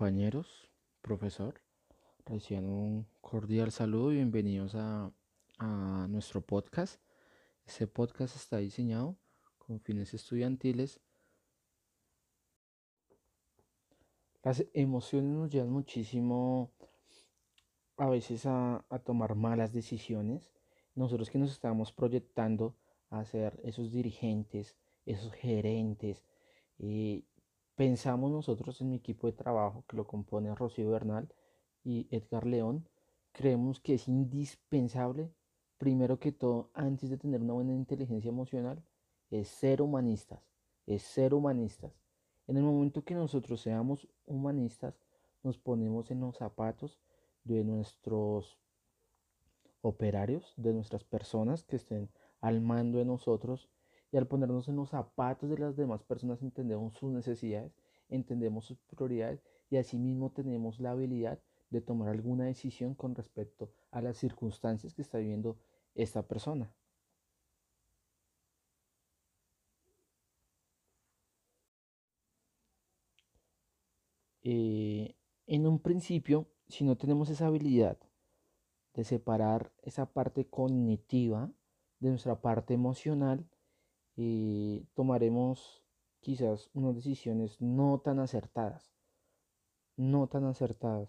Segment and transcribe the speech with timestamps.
[0.00, 0.70] compañeros,
[1.02, 1.60] profesor.
[2.24, 5.12] Reciban un cordial saludo y bienvenidos a,
[5.58, 7.02] a nuestro podcast.
[7.66, 9.18] Este podcast está diseñado
[9.58, 11.00] con fines estudiantiles.
[14.42, 16.72] Las emociones nos llevan muchísimo
[17.98, 20.50] a veces a, a tomar malas decisiones.
[20.94, 22.74] Nosotros que nos estamos proyectando
[23.10, 26.24] a ser esos dirigentes, esos gerentes,
[26.78, 27.22] eh,
[27.80, 31.32] pensamos nosotros en mi equipo de trabajo que lo compone Rocío Bernal
[31.82, 32.86] y Edgar León,
[33.32, 35.32] creemos que es indispensable,
[35.78, 38.84] primero que todo, antes de tener una buena inteligencia emocional,
[39.30, 40.42] es ser humanistas,
[40.84, 41.98] es ser humanistas.
[42.46, 45.00] En el momento que nosotros seamos humanistas,
[45.42, 47.00] nos ponemos en los zapatos
[47.44, 48.58] de nuestros
[49.80, 52.10] operarios, de nuestras personas que estén
[52.42, 53.70] al mando de nosotros
[54.12, 57.72] y al ponernos en los zapatos de las demás personas entendemos sus necesidades,
[58.08, 64.02] entendemos sus prioridades y asimismo tenemos la habilidad de tomar alguna decisión con respecto a
[64.02, 65.56] las circunstancias que está viviendo
[65.94, 66.72] esta persona.
[74.42, 75.14] Eh,
[75.46, 77.98] en un principio, si no tenemos esa habilidad
[78.94, 81.50] de separar esa parte cognitiva
[82.00, 83.46] de nuestra parte emocional,
[84.22, 85.82] eh, tomaremos
[86.20, 88.92] quizás unas decisiones no tan acertadas.
[89.96, 91.08] No tan acertadas.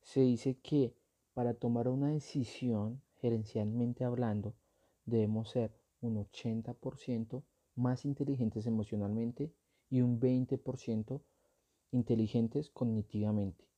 [0.00, 0.94] Se dice que
[1.34, 4.54] para tomar una decisión, gerencialmente hablando,
[5.06, 7.42] debemos ser un 80%
[7.74, 9.52] más inteligentes emocionalmente
[9.90, 11.20] y un 20%
[11.90, 13.68] inteligentes cognitivamente.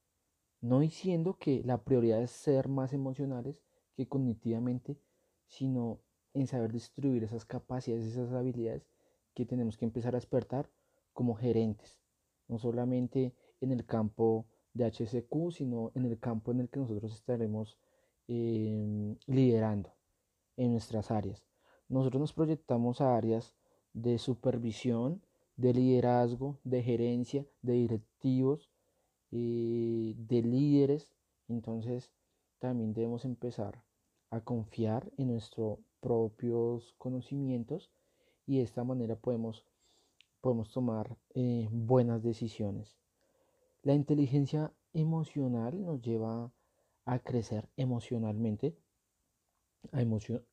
[0.60, 3.62] No diciendo que la prioridad es ser más emocionales
[3.96, 5.00] que cognitivamente,
[5.46, 6.00] sino
[6.40, 8.86] en saber distribuir esas capacidades, esas habilidades
[9.34, 10.70] que tenemos que empezar a despertar
[11.12, 12.00] como gerentes,
[12.48, 17.12] no solamente en el campo de HSQ, sino en el campo en el que nosotros
[17.12, 17.78] estaremos
[18.28, 19.94] em, liderando
[20.56, 21.44] en nuestras áreas.
[21.88, 23.54] Nosotros nos proyectamos a áreas
[23.92, 25.22] de supervisión,
[25.56, 28.70] de liderazgo, de gerencia, de directivos,
[29.32, 31.12] eh, de líderes.
[31.48, 32.12] Entonces
[32.58, 33.82] también debemos empezar
[34.30, 37.90] a confiar en nuestros propios conocimientos
[38.46, 39.64] y de esta manera podemos,
[40.40, 42.96] podemos tomar eh, buenas decisiones.
[43.82, 46.50] La inteligencia emocional nos lleva
[47.04, 48.76] a crecer emocionalmente,
[49.92, 50.00] a,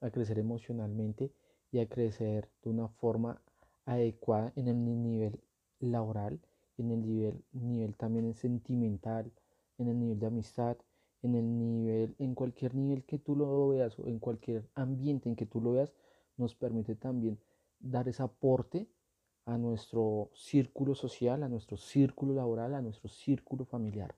[0.02, 1.32] a crecer emocionalmente
[1.72, 3.42] y a crecer de una forma
[3.86, 5.42] adecuada en el nivel
[5.80, 6.40] laboral,
[6.78, 9.32] en el nivel, nivel también sentimental,
[9.78, 10.78] en el nivel de amistad,
[11.26, 15.36] en el nivel, en cualquier nivel que tú lo veas o en cualquier ambiente en
[15.36, 15.92] que tú lo veas,
[16.38, 17.40] nos permite también
[17.80, 18.88] dar ese aporte
[19.46, 24.16] a nuestro círculo social, a nuestro círculo laboral, a nuestro círculo familiar.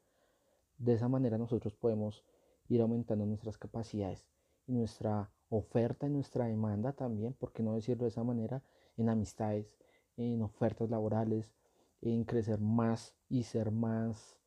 [0.78, 2.23] De esa manera nosotros podemos
[2.69, 4.29] ir aumentando nuestras capacidades
[4.67, 8.63] y nuestra oferta y nuestra demanda también, por qué no decirlo de esa manera,
[8.97, 9.73] en amistades,
[10.17, 11.53] en ofertas laborales,
[12.01, 14.38] en crecer más y ser más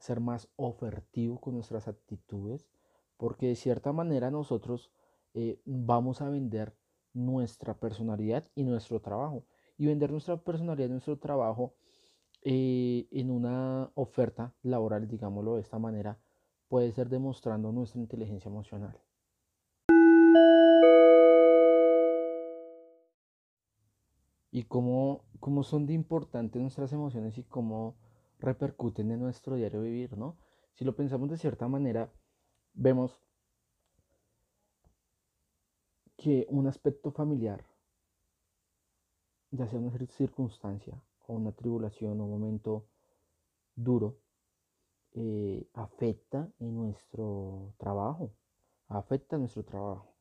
[0.00, 2.68] ser más ofertivo con nuestras actitudes,
[3.16, 4.90] porque de cierta manera nosotros
[5.34, 6.74] eh, vamos a vender
[7.12, 9.44] nuestra personalidad y nuestro trabajo.
[9.76, 11.74] Y vender nuestra personalidad y nuestro trabajo
[12.42, 16.18] eh, en una oferta laboral, digámoslo de esta manera,
[16.68, 18.98] puede ser demostrando nuestra inteligencia emocional.
[24.50, 27.96] Y cómo, cómo son de importantes nuestras emociones y cómo
[28.40, 30.36] repercuten en nuestro diario vivir, ¿no?
[30.74, 32.12] Si lo pensamos de cierta manera,
[32.74, 33.20] vemos
[36.16, 37.64] que un aspecto familiar,
[39.50, 42.86] ya sea una circunstancia o una tribulación o un momento
[43.74, 44.18] duro,
[45.12, 48.32] eh, afecta en nuestro trabajo,
[48.88, 50.14] afecta nuestro trabajo.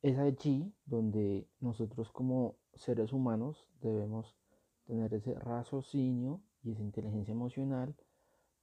[0.00, 4.36] Es allí donde nosotros como seres humanos debemos
[4.84, 7.94] tener ese raciocinio y esa inteligencia emocional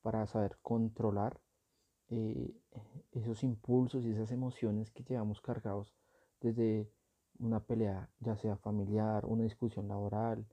[0.01, 1.39] para saber controlar
[2.09, 2.53] eh,
[3.11, 5.95] esos impulsos y esas emociones que llevamos cargados
[6.41, 6.91] desde
[7.39, 10.45] una pelea, ya sea familiar, una discusión laboral,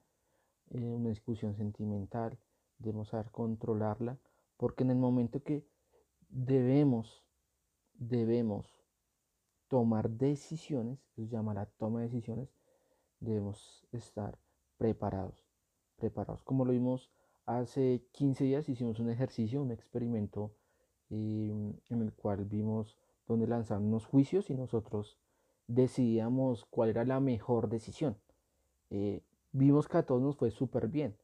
[0.70, 2.38] eh, una discusión sentimental.
[2.78, 4.18] Debemos saber controlarla
[4.56, 5.66] porque en el momento que
[6.28, 7.24] debemos,
[7.94, 8.66] debemos
[9.68, 12.48] tomar decisiones, se llama la toma de decisiones,
[13.20, 14.38] debemos estar
[14.78, 15.46] preparados,
[15.96, 16.42] preparados.
[16.42, 17.10] Como lo vimos
[17.46, 20.54] Hace 15 días hicimos un ejercicio, un experimento
[21.10, 22.96] em, en el cual vimos
[23.26, 25.18] donde lanzaban unos juicios y nosotros
[25.66, 28.16] decidíamos cuál era la mejor decisión.
[28.90, 31.16] Eh, vimos que a todos nos fue súper bien,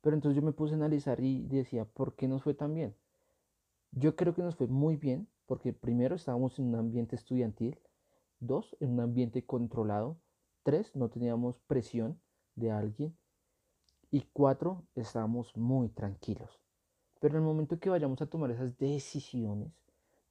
[0.00, 2.94] Pero entonces yo me puse a analizar y decía, ¿por qué nos fue tan bien?
[3.90, 7.80] Yo creo que nos fue muy bien porque primero estábamos en un ambiente estudiantil,
[8.38, 10.18] dos, en un ambiente controlado,
[10.62, 12.20] tres, no teníamos presión
[12.54, 13.16] de alguien
[14.14, 16.60] y cuatro, estábamos muy tranquilos.
[17.18, 19.72] Pero en el momento que vayamos a tomar esas decisiones,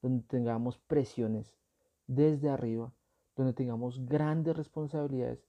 [0.00, 1.54] donde tengamos presiones
[2.06, 2.94] desde arriba,
[3.36, 5.44] donde tengamos grandes responsabilidades,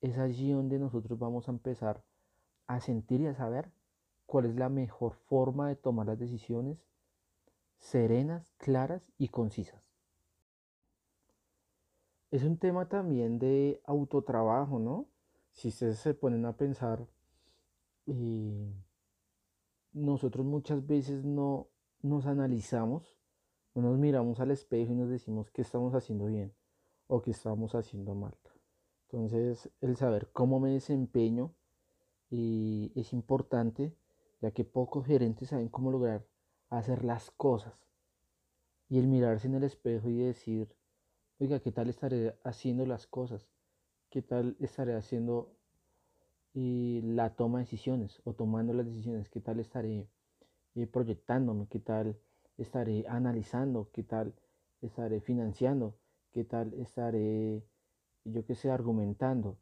[0.00, 2.02] es allí donde nosotros vamos a empezar
[2.68, 3.70] a sentir y a saber
[4.24, 6.78] cuál es la mejor forma de tomar las decisiones
[7.80, 9.82] serenas, claras y concisas.
[12.30, 15.04] Es un tema también de autotrabajo, ¿no?
[15.52, 17.06] Si ustedes se ponen a pensar,
[18.08, 18.72] eh,
[19.92, 21.68] nosotros muchas veces no
[22.00, 23.18] nos analizamos,
[23.74, 26.54] no nos miramos al espejo y nos decimos qué estamos haciendo bien
[27.06, 28.36] o qué estamos haciendo mal.
[29.10, 31.54] Entonces, el saber cómo me desempeño
[32.30, 33.94] y es importante,
[34.40, 36.26] ya que pocos gerentes saben cómo lograr
[36.70, 37.74] hacer las cosas.
[38.88, 40.74] Y el mirarse en el espejo y decir,
[41.38, 43.48] oiga, ¿qué tal estaré haciendo las cosas?
[44.08, 45.57] ¿Qué tal estaré haciendo
[46.60, 49.28] y la toma de decisiones o tomando las decisiones?
[49.28, 50.08] ¿Qué tal estaré
[50.74, 51.68] eh, proyectándome?
[51.68, 52.18] ¿Qué tal
[52.56, 53.90] estaré analizando?
[53.92, 54.34] ¿Qué tal
[54.82, 55.94] estaré financiando?
[56.32, 57.62] ¿Qué tal estaré,
[58.24, 59.56] yo qué sé, argumentando?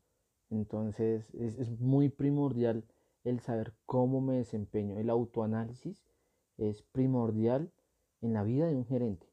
[0.48, 2.82] Entonces es, es muy primordial
[3.24, 4.96] el saber cómo me desempeño.
[4.96, 6.02] El autoanálisis
[6.56, 7.70] es primordial
[8.22, 9.26] en la vida de un gerente,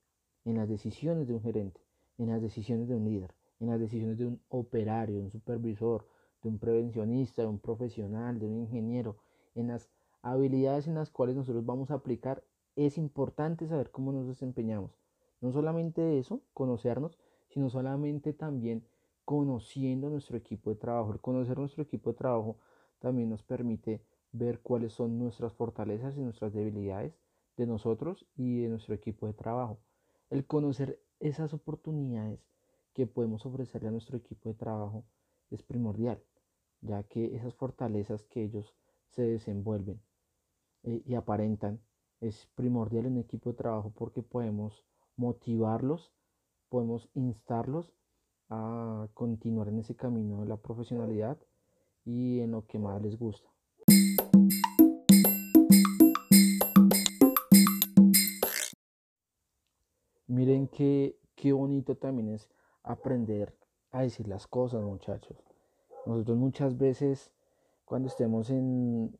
[0.43, 1.79] en las decisiones de un gerente,
[2.17, 6.05] en las decisiones de un líder, en las decisiones de un operario, un supervisor,
[6.43, 9.17] de un prevencionista, de un profesional, de un ingeniero,
[9.55, 9.89] en las
[10.21, 12.43] habilidades en las cuales nosotros vamos a aplicar,
[12.75, 14.91] es importante saber cómo nos desempeñamos.
[15.41, 17.17] No solamente eso, conocernos,
[17.49, 18.85] sino solamente también
[19.25, 21.13] conociendo nuestro equipo de trabajo.
[21.13, 22.57] El conocer nuestro equipo de trabajo
[22.99, 24.01] también nos permite
[24.31, 27.17] ver cuáles son nuestras fortalezas y nuestras debilidades
[27.55, 29.79] de nosotros y de nuestro equipo de trabajo.
[30.29, 32.39] El conocer esas oportunidades
[32.93, 35.05] que podemos ofrecerle a nuestro equipo de trabajo
[35.51, 36.23] es primordial,
[36.83, 38.73] ya que esas fortalezas que ellos
[39.09, 40.01] se desenvuelven
[40.83, 41.79] eh, y aparentan
[42.19, 44.85] es primordial en un equipo de trabajo porque podemos
[45.15, 46.13] motivarlos,
[46.69, 47.93] podemos instarlos
[48.49, 51.37] a continuar en ese camino de la profesionalidad
[52.05, 53.49] y en lo que más les gusta.
[60.27, 62.49] Miren qué, qué bonito también es
[62.83, 63.55] aprender
[63.91, 65.52] a decir las cosas, muchachos.
[66.05, 67.31] Nosotros muchas veces,
[67.85, 69.15] cuando estemos en,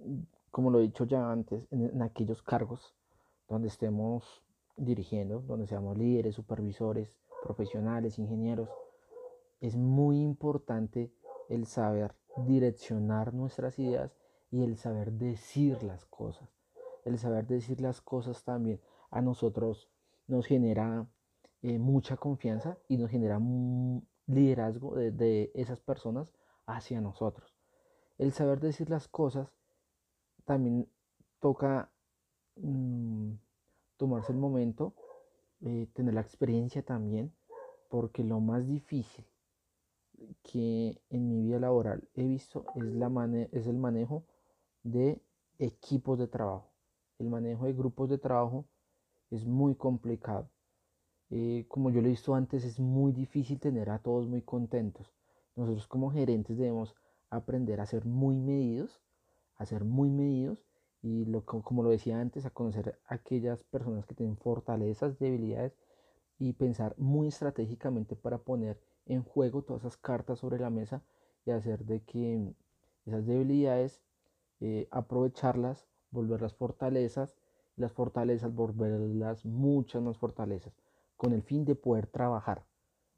[0.51, 2.95] como lo he dicho ya antes, en, aquellos cargos
[3.47, 4.43] donde estemos
[4.75, 8.69] dirigiendo, donde seamos líderes, supervisores, profesionales, ingenieros,
[9.61, 11.11] es muy importante
[11.49, 12.15] el saber
[12.47, 14.15] direccionar nuestras ideas
[14.51, 16.49] y el saber decir las cosas.
[17.05, 19.89] El saber decir las cosas también a nosotros
[20.27, 21.07] nos genera
[21.61, 23.39] eh, mucha confianza y nos genera
[24.27, 26.33] liderazgo de, esas personas
[26.65, 27.55] hacia nosotros.
[28.17, 29.49] El saber decir las cosas
[30.45, 30.87] también
[31.39, 31.89] toca
[32.55, 33.33] mm,
[33.97, 34.93] tomarse el momento,
[35.61, 37.33] eh, tener la experiencia también,
[37.89, 39.25] porque lo más difícil
[40.41, 43.07] que en mi vida laboral he visto es, la
[43.51, 44.23] es el manejo
[44.83, 45.21] de
[45.59, 46.69] equipos de trabajo.
[47.19, 48.65] El manejo de grupos de trabajo
[49.31, 50.49] es muy complicado.
[51.29, 55.11] Eh, como yo lo he visto antes, es muy difícil tener a todos muy contentos.
[55.55, 56.95] Nosotros como gerentes debemos
[57.29, 59.01] aprender a ser muy medidos,
[59.55, 60.63] a ser muy medidos
[61.01, 65.77] y lo, como lo decía antes, a conocer a aquellas personas que tienen fortalezas, debilidades
[66.39, 71.03] y pensar muy estratégicamente para poner en juego todas esas cartas sobre la mesa
[71.45, 72.53] y hacer de que
[73.05, 74.01] esas debilidades,
[74.59, 77.35] eh, aprovecharlas, volverlas fortalezas
[77.75, 80.73] las fortalezas, volverlas muchas más fortalezas,
[81.17, 82.65] con el fin de poder trabajar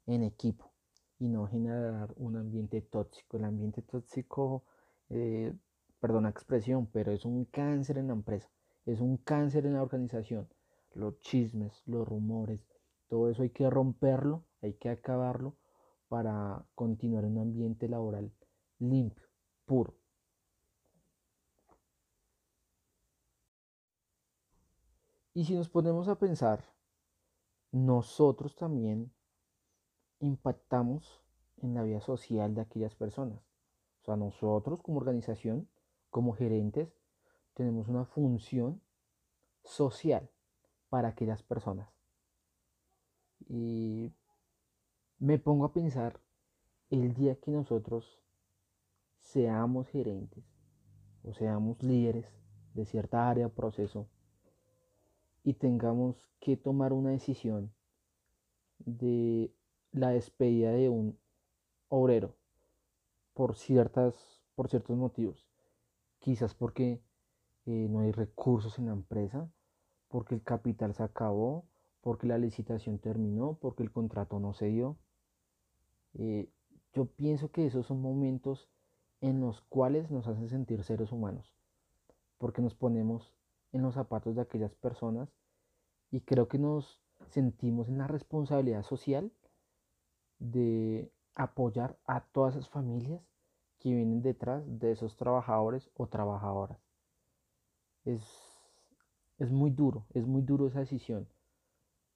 [0.06, 0.70] en equipo
[1.18, 3.36] y no generar un ambiente tóxico.
[3.36, 4.64] El ambiente tóxico,
[5.10, 5.52] eh,
[6.00, 8.50] perdona expresión, pero es un cáncer en la empresa,
[8.84, 10.48] es un cáncer en la organización.
[10.94, 12.66] Los chismes, los rumores,
[13.08, 15.56] todo eso hay que romperlo, hay que acabarlo
[16.08, 18.32] para continuar en un ambiente laboral
[18.78, 19.26] limpio,
[19.64, 19.94] puro.
[25.34, 26.64] Y si nos ponemos a pensar,
[27.70, 29.12] nosotros también
[30.20, 31.22] impactamos
[31.58, 33.40] en la vida social de aquellas personas.
[34.02, 35.68] O sea, nosotros como organización,
[36.10, 36.88] como gerentes,
[37.54, 38.80] tenemos una función
[39.64, 40.30] social
[40.88, 41.88] para aquellas personas.
[43.48, 44.12] Y
[45.18, 46.20] me pongo a pensar
[46.90, 48.20] el día que nosotros
[49.18, 50.44] seamos gerentes
[51.24, 52.26] o seamos líderes
[52.74, 54.08] de cierta área o proceso
[55.42, 57.72] y tengamos que tomar una decisión
[58.78, 59.52] de
[59.96, 61.18] la despedida de un
[61.88, 62.36] obrero
[63.32, 64.14] por, ciertas,
[64.54, 65.46] por ciertos motivos.
[66.18, 67.00] Quizás porque
[67.64, 69.50] eh, no hay recursos en la empresa,
[70.08, 71.64] porque el capital se acabó,
[72.02, 74.96] porque la licitación terminó, porque el contrato no se dio.
[76.14, 76.50] Eh,
[76.92, 78.68] yo pienso que esos son momentos
[79.20, 81.54] en los cuales nos hacen sentir seres humanos,
[82.38, 83.32] porque nos ponemos
[83.72, 85.30] en los zapatos de aquellas personas
[86.10, 89.32] y creo que nos sentimos en la responsabilidad social
[90.38, 93.22] de apoyar a todas esas familias
[93.78, 96.78] que vienen detrás de esos trabajadores o trabajadoras.
[98.04, 98.22] Es,
[99.38, 101.28] es muy duro, es muy duro esa decisión.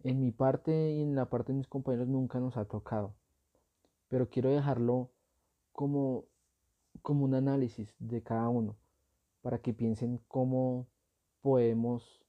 [0.02, 3.14] En mi parte y en la parte de mis compañeros nunca nos ha tocado,
[4.08, 5.10] pero quiero dejarlo
[5.72, 6.24] como,
[7.02, 8.76] como un análisis de cada uno,
[9.42, 10.86] para que piensen cómo
[11.42, 12.24] podemos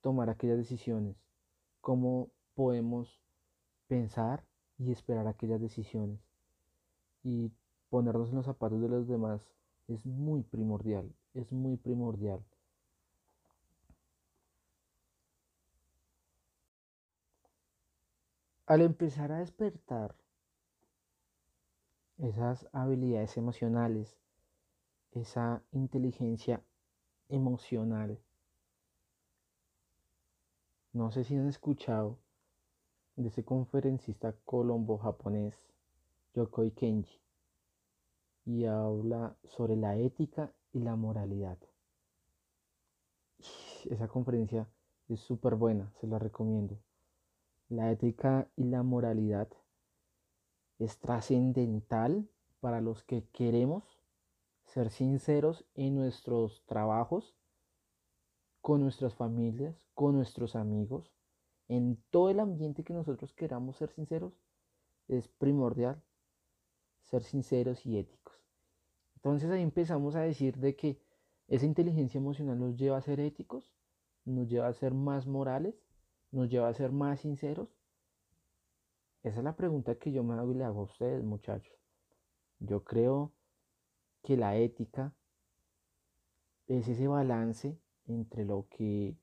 [0.00, 1.16] tomar aquellas decisiones,
[1.82, 3.20] cómo podemos
[3.86, 4.44] pensar
[4.80, 6.18] y esperar aquellas decisiones.
[7.22, 7.52] Y
[7.90, 9.52] ponernos en los zapatos de los demás
[9.88, 12.42] es muy primordial, es muy primordial.
[18.66, 20.14] Al empezar a despertar
[22.18, 24.16] esas habilidades emocionales,
[25.10, 26.62] esa inteligencia
[27.28, 28.18] emocional,
[30.92, 32.18] no sé si han escuchado
[33.22, 35.54] de ese conferencista colombo japonés
[36.34, 37.20] Yokoi Kenji
[38.46, 41.58] y habla sobre la ética y la moralidad.
[43.90, 44.66] Esa conferencia
[45.08, 46.78] es súper buena, se la recomiendo.
[47.68, 49.48] La ética y la moralidad
[50.78, 52.26] es trascendental
[52.60, 53.84] para los que queremos
[54.64, 57.36] ser sinceros en nuestros trabajos,
[58.62, 61.12] con nuestras familias, con nuestros amigos,
[61.70, 64.34] en todo el ambiente que nosotros queramos ser sinceros,
[65.06, 66.02] es primordial
[67.04, 68.34] ser sinceros y éticos.
[69.14, 71.00] Entonces ahí empezamos a decir de que
[71.46, 73.72] esa inteligencia emocional nos lleva a ser éticos,
[74.24, 75.76] nos lleva a ser más morales,
[76.32, 77.68] nos lleva a ser más sinceros.
[79.22, 81.78] Esa es la pregunta que yo me hago y le hago a ustedes, muchachos.
[82.58, 83.32] Yo creo
[84.22, 85.14] que la ética
[86.66, 89.16] es ese balance entre lo que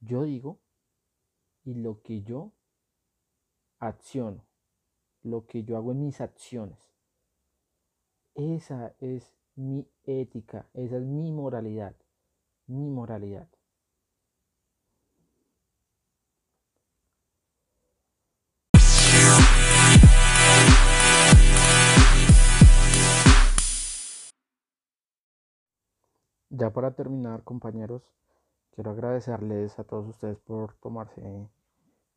[0.00, 0.60] yo digo
[1.68, 2.52] y lo que yo
[3.78, 4.42] acciono,
[5.22, 6.78] lo que yo hago en mis acciones.
[8.34, 11.94] Esa es mi ética, esa es mi moralidad,
[12.68, 13.50] mi moralidad.
[26.48, 28.02] Ya para terminar, compañeros,
[28.70, 31.20] quiero agradecerles a todos ustedes por tomarse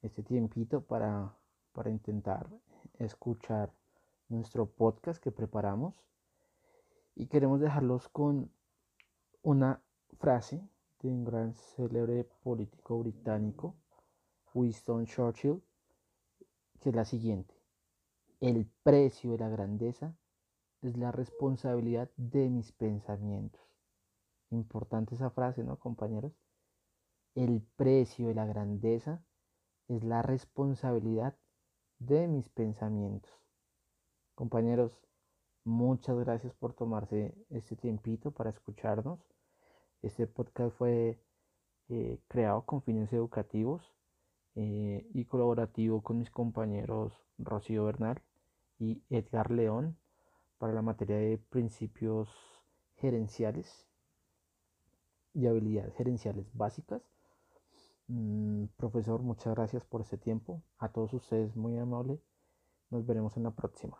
[0.01, 1.36] este tiempito para,
[1.74, 2.50] para intentar
[2.98, 3.74] escuchar
[4.29, 6.03] nuestro podcast que preparamos
[7.15, 8.51] y queremos dejarlos con
[9.43, 9.81] una
[10.20, 10.67] frase
[11.01, 13.75] de un gran célebre político británico,
[14.53, 15.62] Winston Churchill,
[16.79, 17.53] que es la siguiente.
[18.39, 20.15] El precio de la grandeza
[20.81, 23.62] es la responsabilidad de mis pensamientos.
[24.50, 26.34] Importante esa frase, ¿no, compañeros?
[27.36, 29.24] El precio de la grandeza
[29.88, 31.36] es la responsabilidad
[32.00, 33.32] de mis pensamientos.
[34.36, 34.92] Compañeros,
[35.64, 39.20] Muchas gracias por tomarse este tiempito para escucharnos.
[40.02, 41.22] Este podcast fue
[41.90, 43.84] eh, creado con fines educativos
[44.56, 48.24] eh, y colaborativo con mis compañeros Rocío Bernal
[48.80, 50.00] y Edgar León
[50.58, 52.28] para la materia de principios
[52.96, 53.88] gerenciales
[55.34, 57.04] y habilidades gerenciales básicas.
[58.12, 60.62] Mm, profesor, muchas gracias por este tiempo.
[60.80, 62.22] A todos ustedes muy amable.
[62.89, 63.98] Nos veremos en la próxima.